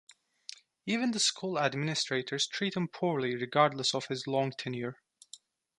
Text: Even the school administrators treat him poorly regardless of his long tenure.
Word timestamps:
Even 0.87 1.11
the 1.11 1.19
school 1.19 1.59
administrators 1.59 2.47
treat 2.47 2.75
him 2.75 2.87
poorly 2.87 3.35
regardless 3.35 3.93
of 3.93 4.07
his 4.07 4.25
long 4.25 4.49
tenure. 4.51 4.99